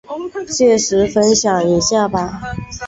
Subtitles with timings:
[0.47, 2.41] 届时分享一下吧